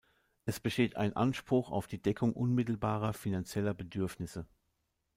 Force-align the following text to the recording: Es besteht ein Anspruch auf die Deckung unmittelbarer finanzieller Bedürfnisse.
Es 0.45 0.59
besteht 0.59 0.95
ein 0.97 1.15
Anspruch 1.15 1.69
auf 1.71 1.85
die 1.85 2.01
Deckung 2.01 2.33
unmittelbarer 2.33 3.13
finanzieller 3.13 3.75
Bedürfnisse. 3.75 4.47